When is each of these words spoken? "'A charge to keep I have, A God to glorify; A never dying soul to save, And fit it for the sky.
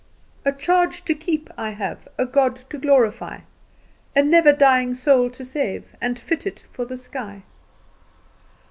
"'A 0.45 0.53
charge 0.53 1.05
to 1.05 1.13
keep 1.13 1.47
I 1.59 1.69
have, 1.69 2.07
A 2.17 2.25
God 2.25 2.55
to 2.71 2.79
glorify; 2.79 3.41
A 4.15 4.23
never 4.23 4.51
dying 4.51 4.95
soul 4.95 5.29
to 5.29 5.45
save, 5.45 5.83
And 6.01 6.17
fit 6.19 6.47
it 6.47 6.65
for 6.71 6.85
the 6.85 6.97
sky. 6.97 7.43